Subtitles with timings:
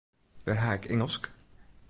[0.45, 1.23] Wêr ha ik Ingelsk?